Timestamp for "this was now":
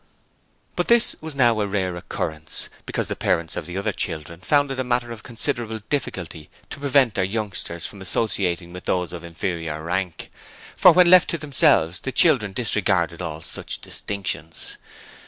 0.87-1.59